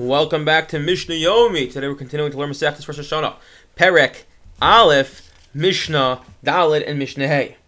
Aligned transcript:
Welcome 0.00 0.46
back 0.46 0.66
to 0.68 0.78
Mishnah 0.78 1.16
Yomi. 1.16 1.70
Today 1.70 1.86
we're 1.86 1.94
continuing 1.94 2.32
to 2.32 2.38
learn 2.38 2.48
Masechtas 2.48 2.88
Rosh 2.88 2.98
Hashanah. 2.98 3.34
Perek, 3.76 4.22
Aleph, 4.62 5.30
Mishnah, 5.52 6.22
Dalet, 6.42 6.88
and 6.88 6.98
Mishnah 6.98 7.28
Hey. 7.28 7.58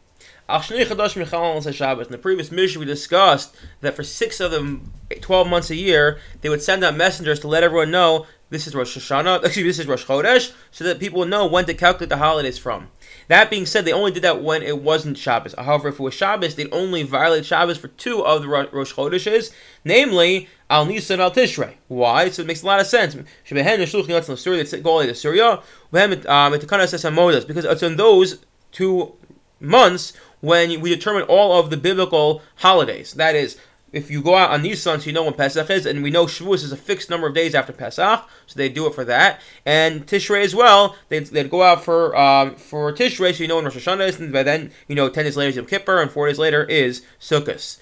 In 0.48 0.58
the 0.58 2.18
previous 2.22 2.50
Mishnah, 2.50 2.80
we 2.80 2.86
discussed 2.86 3.54
that 3.82 3.94
for 3.94 4.02
six 4.02 4.40
of 4.40 4.50
the 4.50 4.80
12 5.20 5.46
months 5.46 5.68
a 5.68 5.76
year, 5.76 6.20
they 6.40 6.48
would 6.48 6.62
send 6.62 6.82
out 6.82 6.96
messengers 6.96 7.38
to 7.40 7.48
let 7.48 7.64
everyone 7.64 7.90
know 7.90 8.26
this 8.48 8.66
is 8.66 8.74
Rosh 8.74 8.96
Hashanah, 8.96 9.44
excuse 9.44 9.64
me, 9.64 9.68
this 9.68 9.78
is 9.78 9.86
Rosh 9.86 10.04
Chodesh, 10.04 10.52
so 10.70 10.84
that 10.84 11.00
people 11.00 11.20
would 11.20 11.30
know 11.30 11.46
when 11.46 11.64
to 11.66 11.74
calculate 11.74 12.10
the 12.10 12.18
holidays 12.18 12.58
from. 12.58 12.88
That 13.28 13.50
being 13.50 13.64
said, 13.66 13.84
they 13.84 13.92
only 13.92 14.10
did 14.10 14.24
that 14.24 14.42
when 14.42 14.62
it 14.62 14.82
wasn't 14.82 15.16
Shabbos. 15.16 15.54
However, 15.56 15.88
if 15.88 15.98
it 15.98 16.02
was 16.02 16.12
Shabbos, 16.12 16.54
they'd 16.54 16.72
only 16.72 17.02
violate 17.02 17.46
Shabbos 17.46 17.78
for 17.78 17.88
two 17.88 18.24
of 18.24 18.42
the 18.42 18.48
Rosh 18.48 18.92
Chodeshes, 18.92 19.52
namely 19.84 20.48
Al 20.72 20.86
Nisan 20.86 21.20
Al 21.20 21.30
Tishrei. 21.30 21.74
Why? 21.88 22.30
So 22.30 22.40
it 22.40 22.46
makes 22.46 22.62
a 22.62 22.66
lot 22.66 22.80
of 22.80 22.86
sense. 22.86 23.14
Syria, 23.44 24.64
they 24.64 24.80
go 24.80 25.06
to 25.06 25.14
Syria. 25.14 25.62
Um, 25.92 26.52
because 26.52 27.64
it's 27.64 27.82
in 27.82 27.96
those 27.96 28.38
two 28.72 29.12
months 29.60 30.14
when 30.40 30.80
we 30.80 30.88
determine 30.88 31.24
all 31.24 31.60
of 31.60 31.68
the 31.68 31.76
biblical 31.76 32.40
holidays. 32.56 33.12
That 33.12 33.34
is, 33.34 33.58
if 33.92 34.10
you 34.10 34.22
go 34.22 34.34
out 34.34 34.50
on 34.50 34.62
Nisan, 34.62 34.98
so 34.98 35.06
you 35.06 35.12
know 35.12 35.24
when 35.24 35.34
Pesach 35.34 35.68
is, 35.68 35.84
and 35.84 36.02
we 36.02 36.10
know 36.10 36.24
Shavuos 36.24 36.64
is 36.64 36.72
a 36.72 36.76
fixed 36.78 37.10
number 37.10 37.26
of 37.26 37.34
days 37.34 37.54
after 37.54 37.74
Pesach, 37.74 38.26
so 38.46 38.56
they 38.56 38.70
do 38.70 38.86
it 38.86 38.94
for 38.94 39.04
that. 39.04 39.42
And 39.66 40.06
Tishrei 40.06 40.42
as 40.42 40.54
well, 40.54 40.96
they'd, 41.10 41.26
they'd 41.26 41.50
go 41.50 41.62
out 41.62 41.84
for 41.84 42.16
um, 42.16 42.56
for 42.56 42.90
Tishrei, 42.94 43.34
so 43.34 43.42
you 43.42 43.48
know 43.48 43.56
when 43.56 43.66
Rosh 43.66 43.76
Hashanah 43.76 44.08
is, 44.08 44.18
and 44.18 44.32
by 44.32 44.42
then, 44.42 44.72
you 44.88 44.94
know, 44.94 45.10
10 45.10 45.24
days 45.24 45.36
later 45.36 45.50
is 45.50 45.56
Yom 45.56 45.66
Kippur, 45.66 46.00
and 46.00 46.10
4 46.10 46.28
days 46.28 46.38
later 46.38 46.64
is 46.64 47.02
Sukkot. 47.20 47.78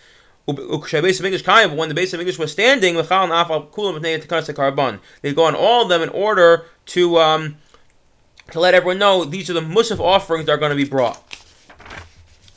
When 0.57 0.69
the 0.69 1.95
Beis 1.95 2.15
HaMikdash 2.15 2.39
was 2.39 2.53
standing, 2.53 2.95
they 2.95 5.35
go 5.35 5.45
on 5.45 5.55
all 5.55 5.83
of 5.83 5.89
them 5.89 6.03
in 6.03 6.09
order 6.11 6.67
to 6.87 7.19
um, 7.19 7.57
to 8.51 8.61
let 8.61 8.75
everyone 8.75 8.99
know 8.99 9.25
these 9.25 9.51
are 9.51 9.55
the 9.55 9.61
Musaf 9.61 10.01
offerings 10.01 10.47
that 10.47 10.53
are 10.53 10.59
going 10.59 10.71
to 10.71 10.77
be 10.77 10.85
brought. 10.85 11.23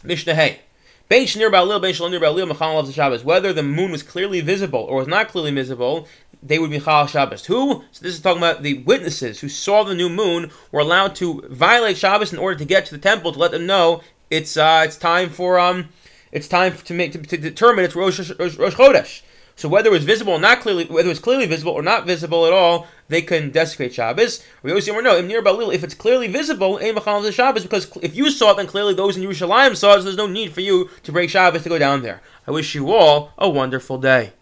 Mishnah 0.03 0.35
Hey. 0.35 0.59
Whether 1.09 1.25
the 3.53 3.63
moon 3.63 3.91
was 3.91 4.03
clearly 4.03 4.41
visible 4.41 4.79
or 4.79 4.97
was 4.97 5.07
not 5.07 5.27
clearly 5.27 5.51
visible, 5.51 6.07
they 6.41 6.59
would 6.59 6.71
be 6.71 6.79
Chal 6.79 7.07
Shabbos. 7.07 7.45
Who? 7.45 7.83
So 7.91 8.03
this 8.03 8.15
is 8.15 8.21
talking 8.21 8.39
about 8.39 8.63
the 8.63 8.79
witnesses 8.79 9.39
who 9.39 9.49
saw 9.49 9.83
the 9.83 9.95
new 9.95 10.09
moon 10.09 10.51
were 10.71 10.79
allowed 10.79 11.15
to 11.15 11.41
violate 11.49 11.97
Shabbos 11.97 12.33
in 12.33 12.39
order 12.39 12.57
to 12.57 12.65
get 12.65 12.85
to 12.87 12.95
the 12.95 13.01
temple 13.01 13.33
to 13.33 13.39
let 13.39 13.51
them 13.51 13.65
know 13.65 14.01
it's 14.29 14.57
uh, 14.57 14.83
it's 14.85 14.97
time 14.97 15.29
for 15.29 15.59
um 15.59 15.89
it's 16.33 16.47
time 16.47 16.75
to 16.75 16.93
make 16.93 17.13
to, 17.13 17.19
to 17.19 17.37
determine 17.37 17.85
it's 17.85 17.95
Rosh, 17.95 18.19
Rosh, 18.37 18.57
Rosh 18.57 18.75
Chodesh. 18.75 19.21
So 19.55 19.69
whether 19.69 19.89
it 19.89 19.93
was 19.93 20.03
visible 20.03 20.33
or 20.33 20.39
not 20.39 20.61
clearly, 20.61 20.85
whether 20.85 21.07
it 21.07 21.09
was 21.09 21.19
clearly 21.19 21.45
visible 21.45 21.73
or 21.73 21.83
not 21.83 22.07
visible 22.07 22.47
at 22.47 22.53
all, 22.53 22.87
they 23.07 23.21
can 23.21 23.51
desecrate 23.51 23.93
Shabbos. 23.93 24.43
We 24.63 24.71
always 24.71 24.85
say, 24.85 24.99
no, 24.99 25.21
near 25.21 25.43
Balil, 25.43 25.73
if 25.73 25.83
it's 25.83 25.93
clearly 25.93 26.27
visible, 26.27 26.79
ain't 26.81 26.95
the 26.95 27.31
Shabbos, 27.31 27.61
because 27.61 27.95
if 28.01 28.15
you 28.15 28.31
saw 28.31 28.51
it, 28.51 28.57
then 28.57 28.65
clearly 28.65 28.95
those 28.95 29.15
in 29.15 29.23
Yerushalayim 29.23 29.75
saw 29.75 29.93
it, 29.93 29.97
so 29.99 30.03
there's 30.05 30.17
no 30.17 30.25
need 30.25 30.53
for 30.53 30.61
you 30.61 30.89
to 31.03 31.11
break 31.11 31.29
Shabbos 31.29 31.61
to 31.63 31.69
go 31.69 31.77
down 31.77 32.01
there. 32.01 32.21
I 32.47 32.51
wish 32.51 32.73
you 32.73 32.91
all 32.91 33.31
a 33.37 33.47
wonderful 33.47 33.99
day. 33.99 34.33